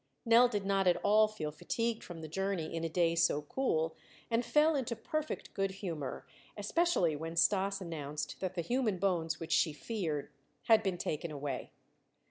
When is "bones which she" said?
8.97-9.73